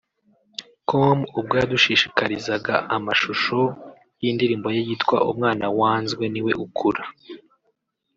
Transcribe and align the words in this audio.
com 0.89 1.17
ubwo 1.39 1.53
yadushyikirizaga 1.61 2.75
amashusho 2.95 3.59
y’indirimbo 4.21 4.67
ye 4.75 4.81
yitwa 4.87 5.17
“Umwana 5.31 5.65
wanzwe 5.79 6.23
niwe 6.29 6.51
ukura” 6.65 7.03